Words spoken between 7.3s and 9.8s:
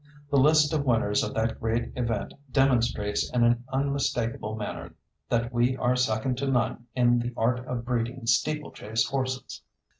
art of breeding steeplechase horses.